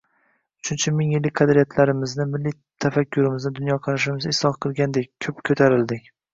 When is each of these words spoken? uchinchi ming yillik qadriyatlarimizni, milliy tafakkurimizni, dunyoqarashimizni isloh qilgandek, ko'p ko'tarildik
uchinchi 0.61 0.93
ming 0.99 1.11
yillik 1.15 1.35
qadriyatlarimizni, 1.41 2.27
milliy 2.33 2.57
tafakkurimizni, 2.87 3.53
dunyoqarashimizni 3.61 4.35
isloh 4.37 4.59
qilgandek, 4.67 5.15
ko'p 5.29 5.49
ko'tarildik 5.51 6.13